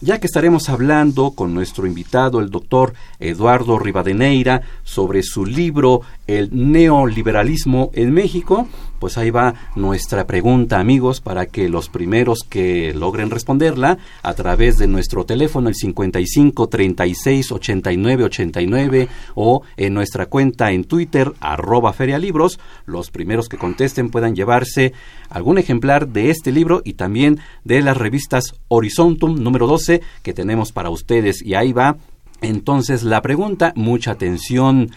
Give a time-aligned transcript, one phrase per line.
[0.00, 6.50] ya que estaremos hablando con nuestro invitado, el doctor Eduardo Rivadeneira, sobre su libro El
[6.52, 13.30] neoliberalismo en México, pues ahí va nuestra pregunta, amigos, para que los primeros que logren
[13.30, 20.72] responderla a través de nuestro teléfono el 55 36 89 89 o en nuestra cuenta
[20.72, 24.92] en Twitter arroba ferialibros, los primeros que contesten puedan llevarse
[25.30, 30.72] algún ejemplar de este libro y también de las revistas Horizontum número 12 que tenemos
[30.72, 31.42] para ustedes.
[31.42, 31.96] Y ahí va
[32.40, 34.90] entonces la pregunta, mucha atención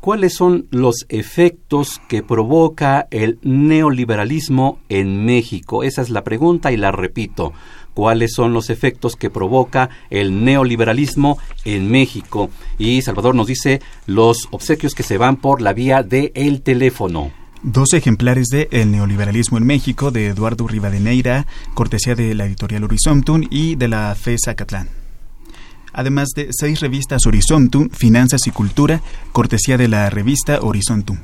[0.00, 5.82] ¿Cuáles son los efectos que provoca el neoliberalismo en México?
[5.82, 7.52] Esa es la pregunta y la repito.
[7.94, 12.48] ¿Cuáles son los efectos que provoca el neoliberalismo en México?
[12.78, 17.32] Y Salvador nos dice los obsequios que se van por la vía del el teléfono.
[17.64, 23.42] Dos ejemplares de El neoliberalismo en México de Eduardo Rivadeneira, cortesía de la editorial Horizontum
[23.50, 24.97] y de la FES Acatlán
[25.98, 31.18] además de seis revistas Horizontum, Finanzas y Cultura, cortesía de la revista Horizontum.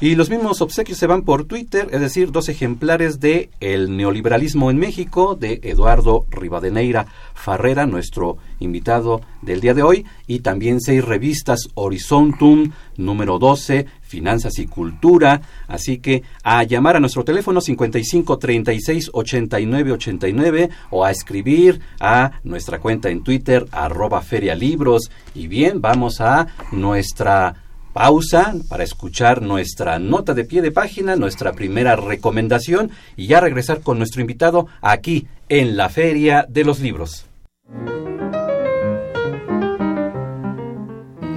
[0.00, 4.70] Y los mismos obsequios se van por Twitter, es decir, dos ejemplares de El neoliberalismo
[4.70, 11.04] en México de Eduardo Rivadeneira Farrera, nuestro invitado del día de hoy, y también seis
[11.04, 15.40] revistas Horizontum número 12, Finanzas y Cultura.
[15.68, 22.40] Así que a llamar a nuestro teléfono 55 36 89 89 o a escribir a
[22.42, 25.10] nuestra cuenta en Twitter arroba ferialibros.
[25.36, 27.63] Y bien, vamos a nuestra
[27.94, 33.80] pausa para escuchar nuestra nota de pie de página, nuestra primera recomendación y ya regresar
[33.80, 37.26] con nuestro invitado aquí en la Feria de los Libros.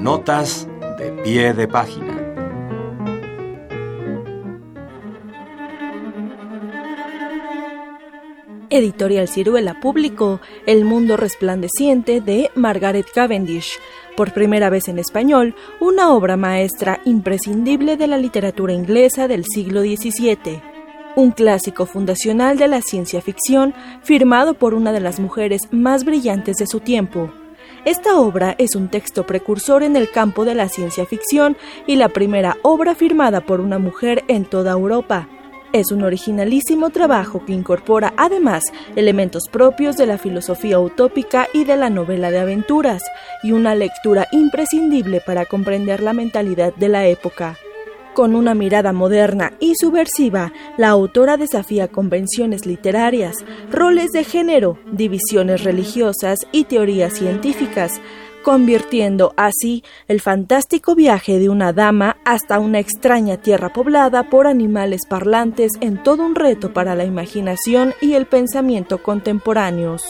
[0.02, 0.68] Notas
[0.98, 2.07] de pie de página.
[8.70, 13.80] Editorial Ciruela publicó El mundo resplandeciente de Margaret Cavendish,
[14.16, 19.82] por primera vez en español, una obra maestra imprescindible de la literatura inglesa del siglo
[19.82, 20.62] XVII.
[21.16, 23.74] Un clásico fundacional de la ciencia ficción,
[24.04, 27.32] firmado por una de las mujeres más brillantes de su tiempo.
[27.86, 31.56] Esta obra es un texto precursor en el campo de la ciencia ficción
[31.86, 35.30] y la primera obra firmada por una mujer en toda Europa.
[35.74, 38.64] Es un originalísimo trabajo que incorpora además
[38.96, 43.04] elementos propios de la filosofía utópica y de la novela de aventuras,
[43.44, 47.58] y una lectura imprescindible para comprender la mentalidad de la época.
[48.14, 53.36] Con una mirada moderna y subversiva, la autora desafía convenciones literarias,
[53.70, 58.02] roles de género, divisiones religiosas y teorías científicas,
[58.48, 65.02] convirtiendo así el fantástico viaje de una dama hasta una extraña tierra poblada por animales
[65.06, 70.02] parlantes en todo un reto para la imaginación y el pensamiento contemporáneos.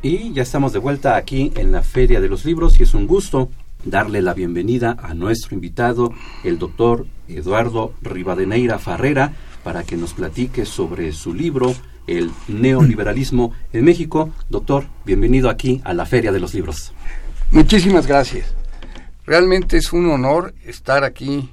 [0.00, 3.08] Y ya estamos de vuelta aquí en la Feria de los Libros y es un
[3.08, 3.48] gusto
[3.84, 6.12] darle la bienvenida a nuestro invitado,
[6.44, 9.32] el doctor Eduardo Rivadeneira Farrera,
[9.64, 11.74] para que nos platique sobre su libro
[12.06, 14.30] El neoliberalismo en México.
[14.48, 16.92] Doctor, bienvenido aquí a la Feria de los Libros.
[17.50, 18.54] Muchísimas gracias.
[19.24, 21.52] Realmente es un honor estar aquí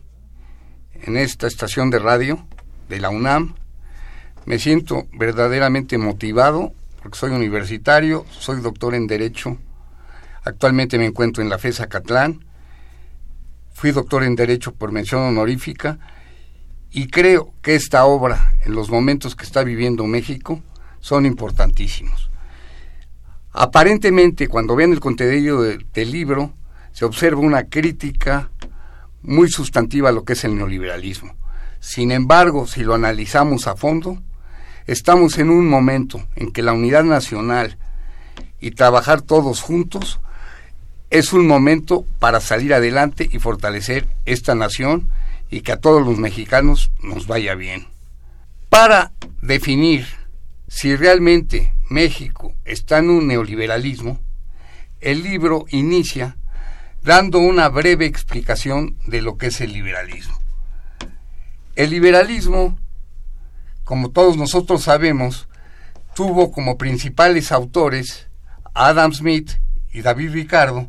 [0.93, 2.45] en esta estación de radio
[2.87, 3.55] de la UNAM.
[4.45, 6.71] Me siento verdaderamente motivado
[7.01, 9.57] porque soy universitario, soy doctor en Derecho.
[10.43, 12.45] Actualmente me encuentro en la FESA Catlán.
[13.73, 15.97] Fui doctor en Derecho por mención honorífica
[16.93, 20.61] y creo que esta obra, en los momentos que está viviendo México,
[20.99, 22.29] son importantísimos.
[23.51, 26.53] Aparentemente, cuando vean el contenido del libro,
[26.91, 28.49] se observa una crítica
[29.21, 31.35] muy sustantiva a lo que es el neoliberalismo.
[31.79, 34.19] Sin embargo, si lo analizamos a fondo,
[34.85, 37.77] Estamos en un momento en que la unidad nacional
[38.59, 40.19] y trabajar todos juntos
[41.09, 45.07] es un momento para salir adelante y fortalecer esta nación
[45.53, 47.87] y que a todos los mexicanos nos vaya bien.
[48.69, 50.07] Para definir
[50.67, 54.19] si realmente México está en un neoliberalismo,
[54.99, 56.37] el libro inicia
[57.03, 60.37] dando una breve explicación de lo que es el liberalismo.
[61.75, 62.77] El liberalismo
[63.83, 65.47] como todos nosotros sabemos,
[66.15, 68.27] tuvo como principales autores
[68.73, 69.51] Adam Smith
[69.91, 70.87] y David Ricardo.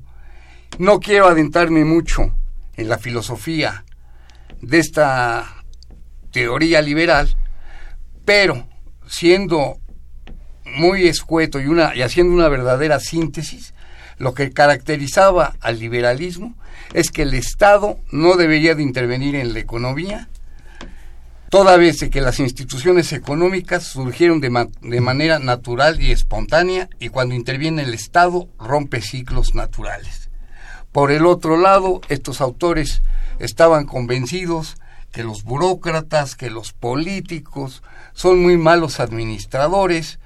[0.79, 2.35] No quiero adentrarme mucho
[2.77, 3.84] en la filosofía
[4.67, 5.65] de esta
[6.31, 7.35] teoría liberal,
[8.25, 8.67] pero
[9.07, 9.79] siendo
[10.65, 13.75] muy escueto y, una, y haciendo una verdadera síntesis,
[14.19, 16.55] lo que caracterizaba al liberalismo
[16.93, 20.29] es que el Estado no debería de intervenir en la economía,
[21.51, 27.35] toda vez que las instituciones económicas surgieron de, de, manera natural y espontánea y cuando
[27.35, 30.24] interviene el Estado rompe ciclos naturales.
[30.95, 33.03] Por el otro lado, estos autores
[33.41, 34.77] estaban convencidos
[35.11, 37.83] que los burócratas, que los políticos
[38.13, 40.21] son muy malos administradores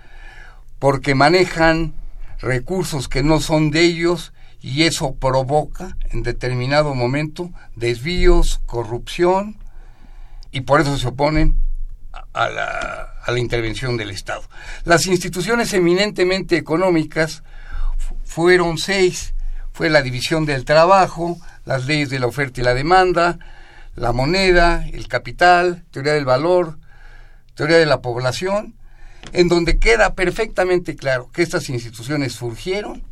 [0.79, 1.95] porque manejan
[2.39, 9.57] recursos que no son de ellos y eso provoca en determinado momento desvíos, corrupción,
[10.53, 11.57] y por eso se oponen
[12.35, 14.43] a la, a la intervención del Estado.
[14.85, 17.43] Las instituciones eminentemente económicas
[18.27, 19.33] fueron seis.
[19.79, 23.39] Fue la división del trabajo, las leyes de la oferta y la demanda,
[23.95, 26.81] la moneda, el capital, teoría del valor,
[27.55, 28.75] teoría de la población,
[29.33, 33.05] en donde queda perfectamente claro que estas instituciones surgieron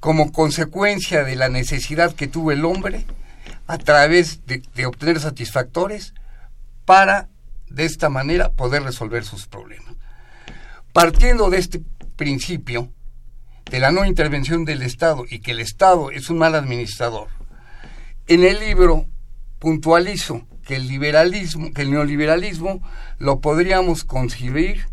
[0.00, 3.06] como consecuencia de la necesidad que tuvo el hombre
[3.68, 6.12] a través de, obtener satisfactores
[6.84, 7.28] para
[7.68, 9.94] de esta manera poder resolver sus problemas.
[10.92, 11.82] Partiendo de este
[12.16, 12.90] principio
[13.70, 17.28] de la no intervención del Estado y que el Estado es un mal administrador,
[18.26, 19.06] en el libro
[19.58, 22.82] puntualizo que el liberalismo, que el neoliberalismo
[23.18, 24.86] lo podríamos concebir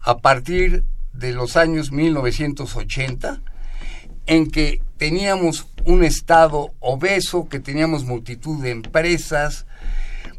[0.00, 3.40] a partir de los años 1980
[4.26, 9.66] en que teníamos un Estado obeso, que teníamos multitud de empresas,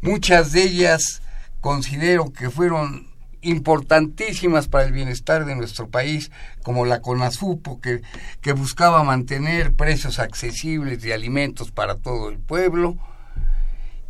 [0.00, 1.22] muchas de ellas
[1.60, 3.09] considero que fueron
[3.42, 6.30] importantísimas para el bienestar de nuestro país,
[6.62, 8.02] como la CONASUPO, que,
[8.40, 12.96] que buscaba mantener precios accesibles de alimentos para todo el pueblo,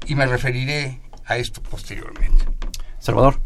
[0.07, 2.45] y me referiré a esto posteriormente.
[2.99, 3.41] Salvador.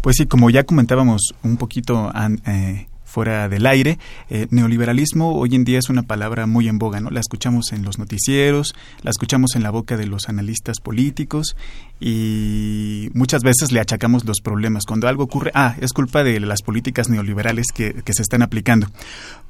[0.00, 2.12] Pues sí, como ya comentábamos un poquito
[2.46, 3.98] eh, fuera del aire.
[4.28, 7.10] Eh, neoliberalismo hoy en día es una palabra muy en boga, ¿no?
[7.10, 11.56] La escuchamos en los noticieros, la escuchamos en la boca de los analistas políticos
[11.98, 14.84] y muchas veces le achacamos los problemas.
[14.84, 18.88] Cuando algo ocurre, ah, es culpa de las políticas neoliberales que, que se están aplicando.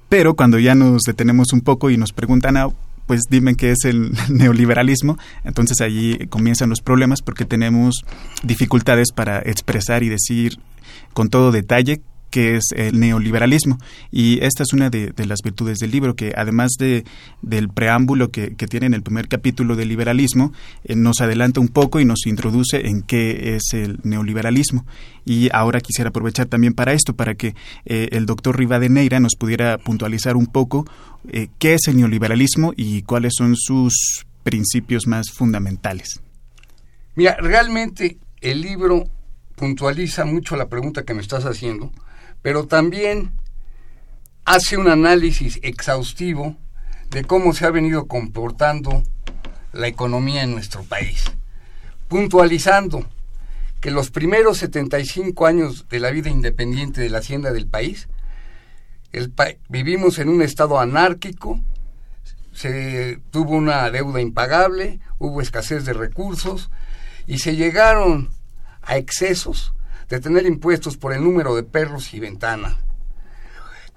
[0.09, 2.71] Pero cuando ya nos detenemos un poco y nos preguntan, ah,
[3.07, 8.05] pues dime qué es el neoliberalismo, entonces allí comienzan los problemas porque tenemos
[8.43, 10.59] dificultades para expresar y decir
[11.13, 13.79] con todo detalle que es el neoliberalismo.
[14.11, 17.05] Y esta es una de, las virtudes del libro, que además de,
[17.43, 20.53] del preámbulo que, tiene en el primer capítulo del liberalismo,
[20.85, 24.85] eh, nos adelanta un poco y nos introduce en qué es el neoliberalismo.
[25.25, 27.55] Y ahora quisiera aprovechar también para esto, para que
[27.85, 30.87] eh, el doctor Rivadeneira nos pudiera puntualizar un poco
[31.31, 36.21] eh, qué es el neoliberalismo y cuáles son sus principios más fundamentales.
[37.15, 39.05] Mira, realmente el libro
[39.57, 41.91] puntualiza mucho la pregunta que me estás haciendo,
[42.43, 43.33] pero también
[44.45, 46.57] hace un análisis exhaustivo
[47.11, 49.03] de cómo se ha venido comportando
[49.73, 51.25] la economía en nuestro país,
[52.09, 53.07] puntualizando
[53.81, 58.09] que los primeros 75 años de la vida independiente de la hacienda del país,
[59.69, 61.61] vivimos en un estado anárquico,
[62.53, 66.71] se tuvo una deuda impagable, hubo escasez de recursos
[67.27, 68.31] y se llegaron
[68.83, 69.75] a excesos
[70.09, 72.79] de tener impuestos por el número de perros y ventana.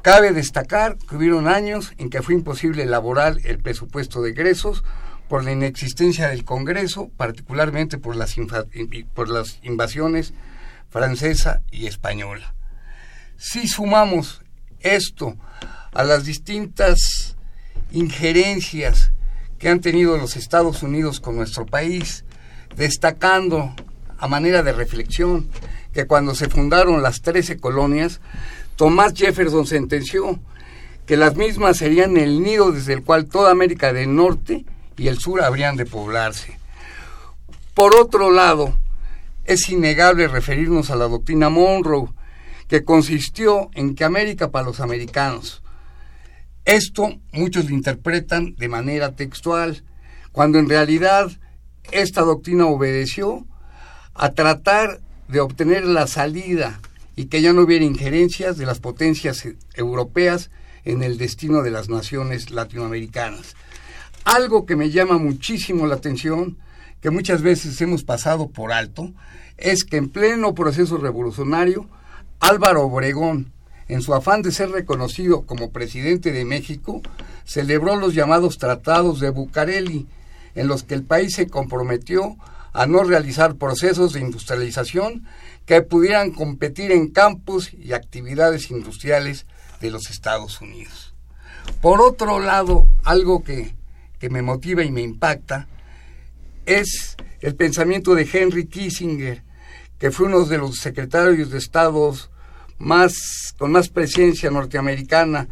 [0.02, 4.84] Cabe destacar que hubieron años en que fue imposible elaborar el presupuesto de egresos
[5.30, 8.36] por la inexistencia del Congreso, particularmente por las,
[9.14, 10.34] por las invasiones
[10.90, 12.54] francesa y española.
[13.38, 14.42] Si sumamos
[14.80, 15.38] esto
[15.94, 17.38] a las distintas
[17.92, 19.12] injerencias
[19.58, 22.26] que han tenido los Estados Unidos con nuestro país,
[22.76, 23.74] destacando
[24.18, 25.50] a manera de reflexión
[25.94, 28.22] que cuando se fundaron las trece colonias,
[28.76, 30.40] Thomas Jefferson sentenció
[31.06, 34.66] que las mismas serían el nido desde el cual toda América del Norte
[34.98, 36.58] y el Sur habrían de poblarse.
[37.74, 38.78] Por otro lado,
[39.46, 42.10] es innegable referirnos a la doctrina Monroe,
[42.68, 45.62] que consistió en que América para los americanos.
[46.64, 49.84] Esto muchos lo interpretan de manera textual,
[50.32, 51.30] cuando en realidad
[51.92, 53.46] esta doctrina obedeció
[54.14, 56.80] a tratar de obtener la salida
[57.16, 60.52] y que ya no hubiera injerencias de las potencias europeas
[60.84, 63.56] en el destino de las naciones latinoamericanas.
[64.26, 66.58] Algo que me llama muchísimo la atención,
[67.02, 69.12] que muchas veces hemos pasado por alto,
[69.58, 71.88] es que en pleno proceso revolucionario,
[72.40, 73.52] Álvaro Obregón,
[73.88, 77.02] en su afán de ser reconocido como presidente de México,
[77.46, 80.08] celebró los llamados tratados de Bucareli,
[80.56, 82.38] en los que el país se comprometió
[82.74, 85.26] a no realizar procesos de industrialización
[85.66, 89.46] que pudieran competir en campos y actividades industriales
[89.80, 91.14] de los Estados Unidos.
[91.82, 93.76] Por otro lado, algo que,
[94.20, 95.68] que me motiva y me impacta
[96.66, 99.44] es el pensamiento de Henry Kissinger,
[99.98, 102.30] que fue uno de los secretarios de Estados
[102.78, 103.14] más,
[103.58, 105.48] con más presencia norteamericana,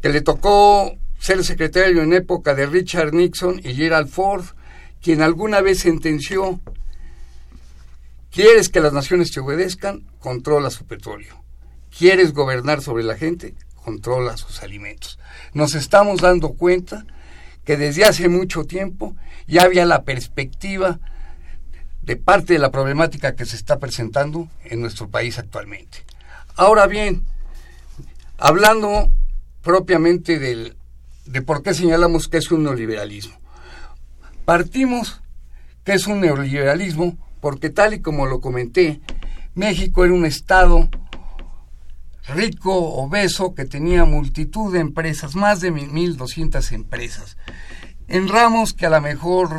[0.00, 4.44] que le tocó ser secretario en época de Richard Nixon y Gerald Ford,
[5.02, 6.60] quien alguna vez sentenció,
[8.30, 11.42] quieres que las naciones te obedezcan, controla su petróleo.
[11.96, 13.54] Quieres gobernar sobre la gente,
[13.84, 15.18] controla sus alimentos.
[15.52, 17.04] Nos estamos dando cuenta
[17.64, 19.14] que desde hace mucho tiempo
[19.46, 21.00] ya había la perspectiva
[22.02, 25.98] de parte de la problemática que se está presentando en nuestro país actualmente.
[26.56, 27.24] Ahora bien,
[28.38, 29.10] hablando
[29.62, 30.76] propiamente del,
[31.26, 33.41] de por qué señalamos que es un neoliberalismo.
[34.44, 35.22] Partimos
[35.84, 39.00] que es un neoliberalismo porque tal y como lo comenté,
[39.54, 40.88] México era un estado
[42.28, 47.36] rico, obeso, que tenía multitud de empresas, más de 1.200 empresas,
[48.08, 49.50] en ramos que a lo mejor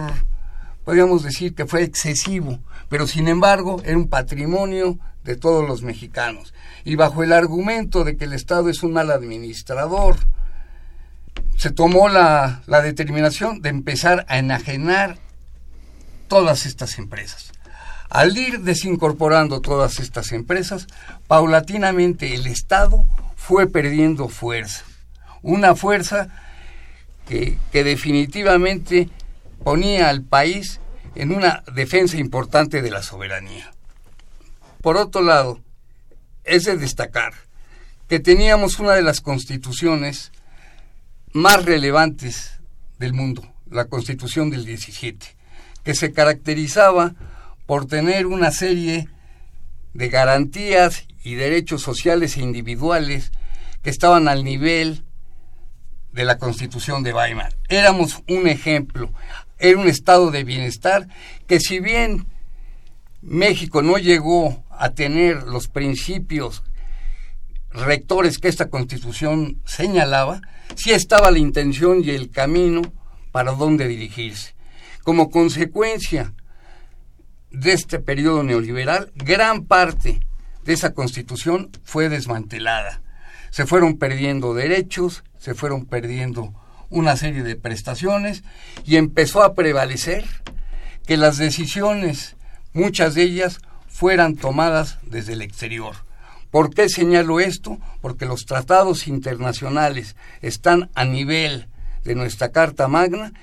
[0.85, 2.59] podríamos decir que fue excesivo,
[2.89, 6.53] pero sin embargo era un patrimonio de todos los mexicanos.
[6.83, 10.17] Y bajo el argumento de que el Estado es un mal administrador,
[11.57, 15.17] se tomó la, determinación de empezar a enajenar
[16.27, 17.51] todas estas empresas.
[18.09, 20.87] Al ir desincorporando todas estas empresas,
[21.27, 23.05] paulatinamente el Estado
[23.35, 24.83] fue perdiendo fuerza.
[25.41, 26.29] Una fuerza
[27.27, 29.09] que, que, definitivamente
[29.63, 30.79] ponía al país
[31.15, 33.71] en una defensa importante de la soberanía.
[34.81, 35.61] Por otro lado,
[36.43, 37.33] es de destacar
[38.07, 40.32] que teníamos una de las constituciones
[41.33, 42.59] más relevantes
[42.99, 45.35] del mundo, la Constitución del 17,
[45.83, 47.15] que se caracterizaba
[47.65, 49.09] por tener una serie
[49.93, 53.31] de garantías y derechos sociales e individuales
[53.81, 55.03] que estaban al nivel
[56.11, 57.55] de la Constitución de Weimar.
[57.67, 59.11] Éramos un ejemplo,
[59.57, 61.07] era un estado de bienestar
[61.47, 62.27] que si bien
[63.21, 66.63] México no llegó a tener los principios
[67.73, 70.41] rectores que esta constitución señalaba,
[70.75, 72.81] sí estaba la intención y el camino
[73.31, 74.53] para dónde dirigirse.
[75.03, 76.33] Como consecuencia
[77.51, 80.19] de este periodo neoliberal, gran parte
[80.63, 83.01] de esa constitución fue desmantelada.
[83.49, 86.53] Se fueron perdiendo derechos, se fueron perdiendo
[86.89, 88.43] una serie de prestaciones
[88.85, 90.25] y empezó a prevalecer
[91.05, 92.35] que las decisiones,
[92.71, 95.95] muchas de ellas, fueran tomadas desde el exterior.
[96.53, 97.79] ¿Por qué señalo esto?
[97.99, 101.67] Porque los tratados internacionales están a nivel
[102.03, 103.33] de nuestra Carta Magna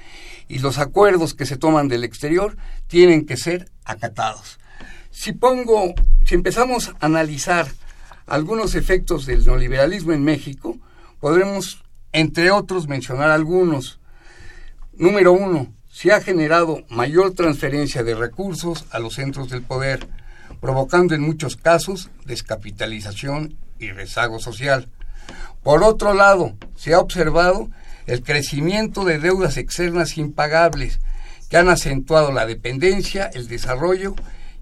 [0.47, 4.61] y los acuerdos que se toman del exterior tienen que ser acatados.
[5.11, 5.93] Si pongo,
[6.25, 7.67] si empezamos a analizar
[8.29, 10.79] algunos efectos del neoliberalismo en México,
[11.19, 13.99] podremos, entre otros, mencionar algunos.
[14.93, 20.07] Número uno, se ha generado mayor transferencia de recursos a los centros del poder,
[20.61, 24.89] provocando en muchos casos descapitalización y rezago social.
[25.63, 27.71] Por otro lado, se ha observado
[28.07, 31.01] el crecimiento de deudas externas impagables
[31.49, 34.15] que han acentuado la dependencia, el desarrollo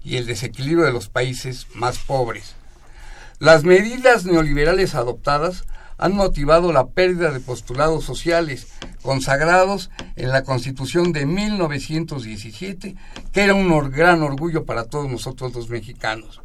[0.03, 2.55] y el desequilibrio de los países más pobres.
[3.39, 5.65] Las medidas neoliberales adoptadas
[5.99, 8.67] han motivado la pérdida de postulados sociales
[9.01, 12.95] consagrados en la Constitución de 1917,
[13.31, 16.41] que era un gran orgullo para todos nosotros los mexicanos.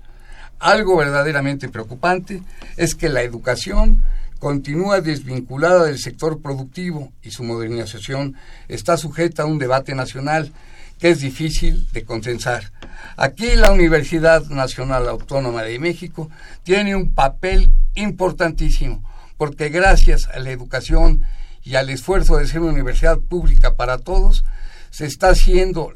[0.58, 2.42] Algo verdaderamente preocupante
[2.76, 4.02] es que la educación
[4.40, 8.34] continúa desvinculada del sector productivo y su modernización
[8.68, 10.52] está sujeta a un debate nacional
[10.99, 12.73] que es difícil de consensar.
[13.16, 16.28] Aquí la Universidad Nacional Autónoma de México
[16.62, 19.02] tiene un papel importantísimo,
[19.44, 21.20] porque gracias a la educación
[21.62, 24.42] y al esfuerzo de ser una universidad pública para todos,
[24.88, 25.92] se está haciendo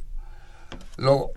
[0.98, 1.30] lo,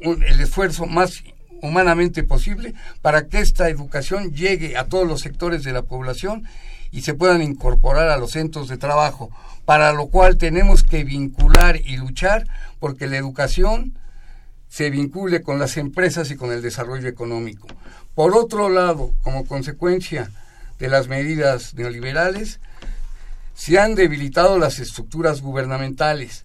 [0.00, 1.22] el esfuerzo más
[1.62, 6.42] humanamente posible para que esta educación llegue a todos los sectores de la población
[6.90, 9.30] y se puedan incorporar a los centros de trabajo,
[9.64, 12.48] para lo cual tenemos que vincular y luchar
[12.80, 13.96] porque la educación
[14.66, 17.68] se vincule con las empresas y con el desarrollo económico.
[18.16, 20.32] Por otro lado, como consecuencia
[20.78, 22.60] de las medidas neoliberales,
[23.54, 26.44] se han debilitado las estructuras gubernamentales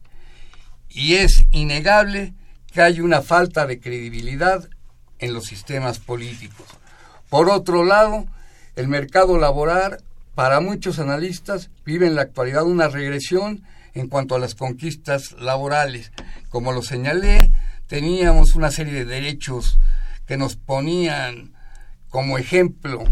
[0.90, 2.34] y es innegable
[2.72, 4.68] que hay una falta de credibilidad
[5.20, 6.68] en los sistemas políticos.
[7.30, 8.26] Por otro lado,
[8.76, 10.04] el mercado laboral,
[10.36, 13.64] para muchos analistas, vive en la actualidad una regresión
[13.94, 16.12] en cuanto a las conquistas laborales.
[16.50, 17.52] Como lo señalé,
[17.88, 19.80] teníamos una serie de derechos
[20.26, 21.54] que nos ponían
[22.10, 23.04] como ejemplo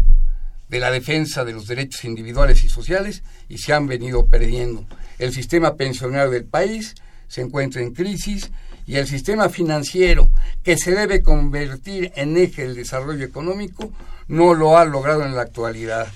[0.70, 4.86] de la defensa de los derechos individuales y sociales y se han venido perdiendo.
[5.18, 6.94] El sistema pensionario del país
[7.26, 8.52] se encuentra en crisis
[8.86, 10.30] y el sistema financiero
[10.62, 13.92] que se debe convertir en eje del desarrollo económico
[14.28, 16.06] no lo ha logrado en la actualidad.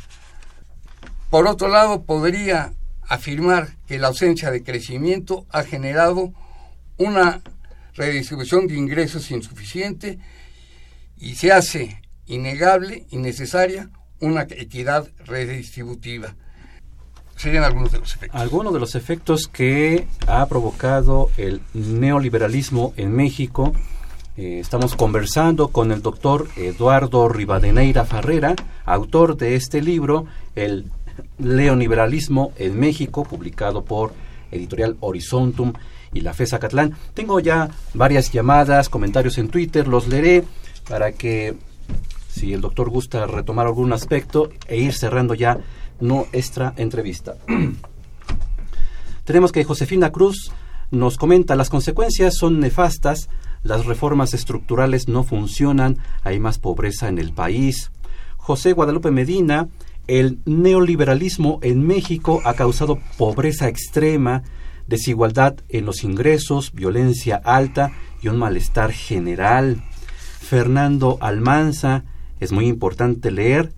[1.31, 2.73] Por otro lado, podría
[3.09, 6.33] afirmar que la ausencia de crecimiento ha generado
[6.97, 7.43] una
[7.95, 10.21] redistribución de ingresos insuficiente
[11.19, 13.91] y se hace innegable y necesaria
[14.25, 16.35] una equidad redistributiva
[17.37, 18.41] serían algunos de los efectos.
[18.41, 23.73] Algunos de los efectos que ha provocado el neoliberalismo en México.
[24.37, 30.91] Eh, estamos conversando con el doctor Eduardo Rivadeneira Farrera, autor de este libro, El
[31.39, 34.13] neoliberalismo en México, publicado por
[34.51, 35.73] Editorial Horizontum
[36.13, 36.97] y la FESA Catlán.
[37.13, 40.45] Tengo ya varias llamadas, comentarios en Twitter, los leeré
[40.89, 41.55] para que
[42.35, 45.59] si el doctor gusta retomar algún aspecto e ir cerrando ya
[46.01, 47.37] nuestra entrevista.
[49.25, 50.51] Tenemos que Josefina Cruz
[50.91, 53.29] nos comenta las consecuencias son nefastas,
[53.63, 57.93] las reformas estructurales no funcionan, hay más pobreza en el país.
[58.37, 59.69] José Guadalupe Medina,
[60.09, 64.43] el neoliberalismo en México ha causado pobreza extrema,
[64.89, 69.83] desigualdad en los ingresos, violencia alta y un malestar general.
[70.41, 72.05] Fernando Almanza,
[72.41, 73.73] es muy importante leer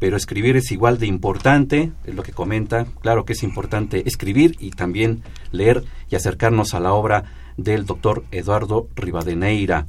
[0.00, 4.56] pero escribir es igual de importante, es lo que comenta, claro que es importante escribir
[4.58, 7.24] y también leer y acercarnos a la obra
[7.58, 9.86] del doctor Eduardo Rivadeneira.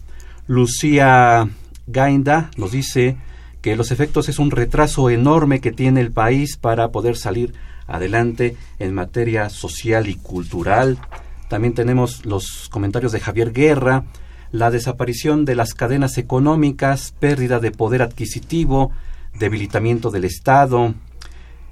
[0.47, 1.47] Lucía
[1.87, 3.15] Gainda nos dice
[3.61, 7.53] que los efectos es un retraso enorme que tiene el país para poder salir
[7.87, 10.97] adelante en materia social y cultural.
[11.47, 14.03] También tenemos los comentarios de Javier Guerra.
[14.51, 18.91] La desaparición de las cadenas económicas, pérdida de poder adquisitivo,
[19.37, 20.93] debilitamiento del Estado.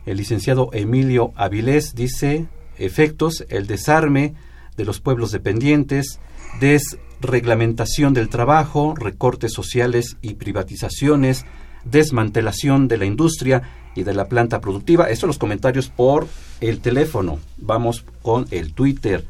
[0.05, 4.33] El licenciado Emilio Avilés dice efectos, el desarme
[4.77, 6.19] de los pueblos dependientes,
[6.61, 11.45] desreglamentación del trabajo, recortes sociales y privatizaciones,
[11.83, 13.61] desmantelación de la industria
[13.95, 15.05] y de la planta productiva.
[15.05, 16.27] Estos son los comentarios por
[16.61, 17.39] el teléfono.
[17.57, 19.25] Vamos con el Twitter.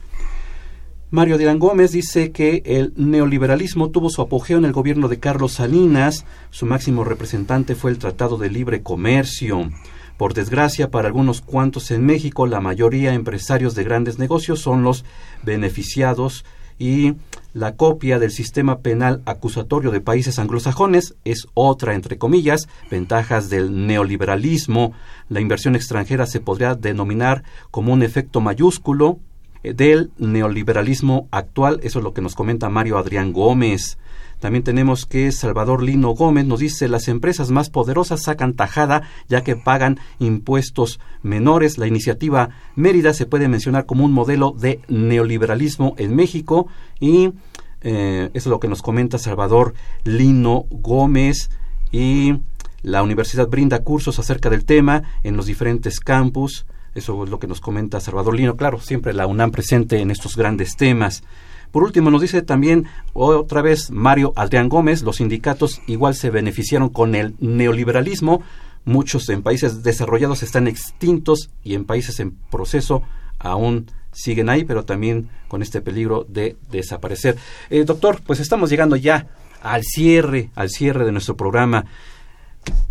[1.12, 5.54] Mario Dirán Gómez dice que el neoliberalismo tuvo su apogeo en el gobierno de Carlos
[5.54, 6.24] Salinas.
[6.52, 9.72] Su máximo representante fue el Tratado de Libre Comercio.
[10.18, 15.04] Por desgracia, para algunos cuantos en México, la mayoría empresarios de grandes negocios son los
[15.42, 16.46] beneficiados
[16.78, 17.16] y
[17.54, 23.88] la copia del sistema penal acusatorio de países anglosajones es otra, entre comillas, ventajas del
[23.88, 24.94] neoliberalismo.
[25.28, 29.18] La inversión extranjera se podría denominar como un efecto mayúsculo
[29.64, 31.80] del neoliberalismo actual.
[31.84, 33.98] Eso es lo que nos comenta Mario Adrián Gómez.
[34.40, 39.44] También tenemos que Salvador Lino Gómez nos dice las empresas más poderosas sacan tajada ya
[39.44, 41.78] que pagan impuestos menores.
[41.78, 46.68] La iniciativa Mérida se puede mencionar como un modelo de neoliberalismo en México
[47.02, 47.34] y
[47.82, 49.74] eh, eso es lo que nos comenta Salvador
[50.06, 51.50] Lino Gómez
[51.92, 52.36] y
[52.82, 56.66] la universidad brinda cursos acerca del tema en los diferentes campus.
[56.96, 58.56] Eso es lo que nos comenta Salvador Lino.
[58.56, 61.24] Claro, siempre la UNAM presente en estos grandes temas.
[61.72, 66.90] Por último, nos dice también otra vez Mario Adrián Gómez, los sindicatos igual se beneficiaron
[66.90, 68.42] con el neoliberalismo.
[68.86, 73.04] Muchos en países desarrollados están extintos y en países en proceso
[73.38, 77.38] aún siguen ahí, pero también con este peligro de desaparecer.
[77.70, 79.28] Eh, doctor, pues estamos llegando ya
[79.62, 81.86] al cierre, al cierre de nuestro programa.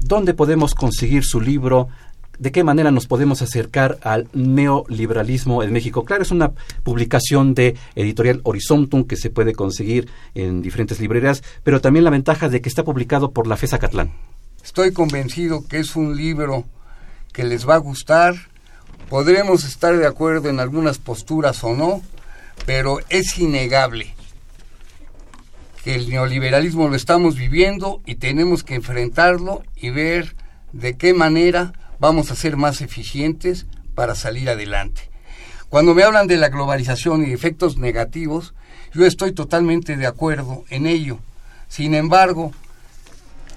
[0.01, 1.89] ¿Dónde podemos conseguir su libro?
[2.39, 6.05] De qué manera nos podemos acercar al neoliberalismo en México.
[6.05, 11.81] Claro, es una publicación de editorial Horizontum que se puede conseguir en diferentes librerías, pero
[11.81, 14.13] también la ventaja de que está publicado por la FESA Catlán.
[14.63, 16.65] Estoy convencido que es un libro
[17.33, 18.35] que les va a gustar.
[19.09, 22.03] Podremos estar de acuerdo en algunas posturas o no,
[22.67, 24.15] pero es innegable
[25.83, 30.35] que el neoliberalismo lo estamos viviendo y tenemos que enfrentarlo y ver
[30.73, 35.11] de qué manera vamos a ser más eficientes para salir adelante.
[35.69, 38.55] Cuando me hablan de la globalización y efectos negativos,
[38.95, 41.19] yo estoy totalmente de acuerdo en ello.
[41.69, 42.53] Sin embargo,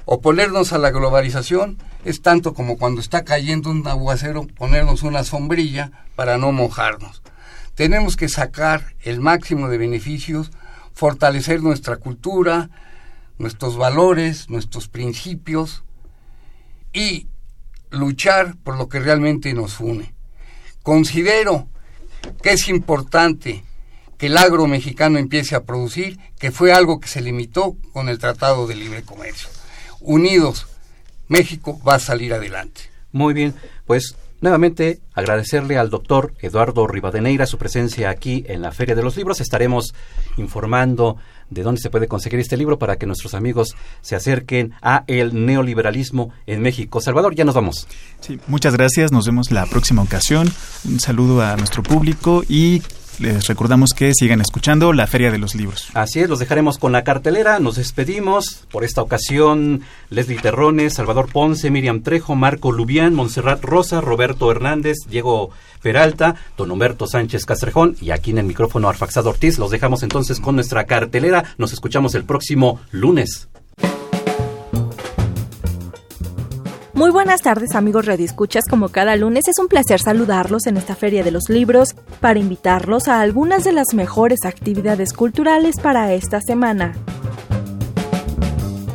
[0.06, 5.92] oponernos a la globalización es tanto como cuando está cayendo un aguacero ponernos una sombrilla
[6.16, 7.22] para no mojarnos.
[7.76, 10.52] Tenemos que sacar el máximo de beneficios,
[10.94, 12.70] fortalecer nuestra cultura,
[13.38, 15.84] nuestros valores, nuestros principios
[16.92, 17.28] y
[17.92, 20.14] luchar por lo que realmente nos une.
[20.82, 21.68] Considero
[22.42, 23.64] que es importante
[24.18, 28.20] que el agro mexicano empiece a producir, que fue algo que se limitó con el
[28.20, 29.50] Tratado de Libre Comercio.
[30.00, 30.68] Unidos,
[31.28, 32.82] México va a salir adelante.
[33.12, 33.54] Muy bien,
[33.86, 39.16] pues Nuevamente, agradecerle al doctor Eduardo Rivadeneira su presencia aquí en la Feria de los
[39.16, 39.40] Libros.
[39.40, 39.94] Estaremos
[40.36, 41.18] informando
[41.52, 45.46] de dónde se puede conseguir este libro para que nuestros amigos se acerquen a el
[45.46, 47.00] neoliberalismo en México.
[47.02, 47.88] Salvador, ya nos vamos.
[48.22, 49.12] Sí, muchas gracias.
[49.12, 50.52] Nos vemos la próxima ocasión.
[50.86, 52.82] Un saludo a nuestro público y
[53.22, 55.90] les recordamos que sigan escuchando la Feria de los Libros.
[55.94, 57.60] Así es, los dejaremos con la cartelera.
[57.60, 58.66] Nos despedimos.
[58.72, 64.98] Por esta ocasión, Leslie Terrones, Salvador Ponce, Miriam Trejo, Marco Lubián, Montserrat Rosa, Roberto Hernández,
[65.08, 69.60] Diego Peralta, Don Humberto Sánchez Castrejón y aquí en el micrófono Arfaxado Ortiz.
[69.60, 71.56] Los dejamos entonces con nuestra cartelera.
[71.58, 73.48] Nos escuchamos el próximo lunes.
[77.02, 81.24] Muy buenas tardes amigos rediscuchas, como cada lunes es un placer saludarlos en esta Feria
[81.24, 86.94] de los Libros para invitarlos a algunas de las mejores actividades culturales para esta semana.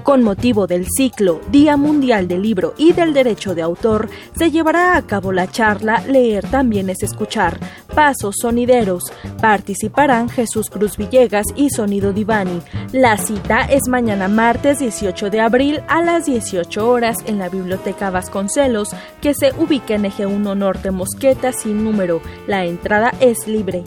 [0.05, 4.97] Con motivo del ciclo Día Mundial del Libro y del Derecho de Autor, se llevará
[4.97, 7.59] a cabo la charla Leer también es escuchar,
[7.97, 9.05] Pasos Sonideros.
[9.41, 12.61] Participarán Jesús Cruz Villegas y Sonido Divani.
[12.93, 18.11] La cita es mañana martes 18 de abril a las 18 horas en la Biblioteca
[18.11, 18.91] Vasconcelos,
[19.23, 22.21] que se ubica en Eje 1 Norte Mosqueta sin número.
[22.47, 23.83] La entrada es libre.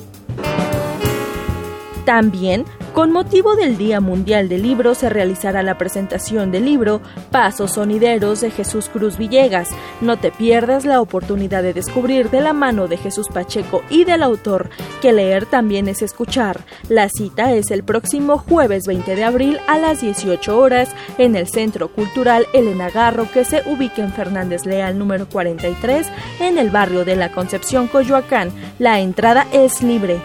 [2.04, 7.74] También con motivo del Día Mundial del Libro se realizará la presentación del libro Pasos
[7.74, 9.70] Sonideros de Jesús Cruz Villegas.
[10.02, 14.24] No te pierdas la oportunidad de descubrir de la mano de Jesús Pacheco y del
[14.24, 14.70] autor
[15.02, 16.66] que leer también es escuchar.
[16.90, 21.48] La cita es el próximo jueves 20 de abril a las 18 horas en el
[21.48, 26.08] Centro Cultural Elena Garro que se ubica en Fernández Leal número 43
[26.40, 28.52] en el barrio de la Concepción Coyoacán.
[28.80, 30.20] La entrada es libre.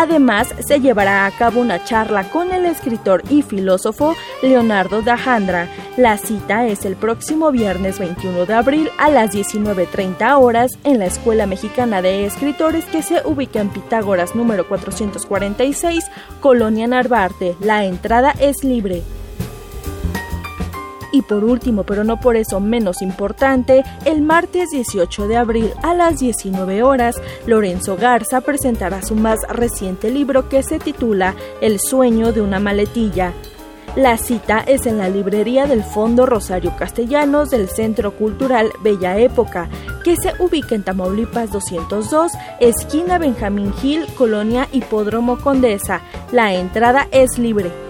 [0.00, 5.68] Además, se llevará a cabo una charla con el escritor y filósofo Leonardo Dajandra.
[5.98, 11.04] La cita es el próximo viernes 21 de abril a las 19.30 horas en la
[11.04, 16.02] Escuela Mexicana de Escritores que se ubica en Pitágoras número 446,
[16.40, 17.54] Colonia Narvarte.
[17.60, 19.02] La entrada es libre.
[21.12, 25.94] Y por último, pero no por eso menos importante, el martes 18 de abril a
[25.94, 32.32] las 19 horas, Lorenzo Garza presentará su más reciente libro que se titula El sueño
[32.32, 33.32] de una maletilla.
[33.96, 39.68] La cita es en la librería del Fondo Rosario Castellanos del Centro Cultural Bella Época,
[40.04, 46.02] que se ubica en Tamaulipas 202, esquina Benjamín Gil, Colonia Hipódromo Condesa.
[46.30, 47.89] La entrada es libre.